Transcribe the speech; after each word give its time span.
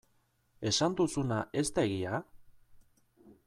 Esan 0.69 0.95
duzuna 1.01 1.39
ez 1.61 1.65
da 1.77 1.87
egia? 1.91 2.25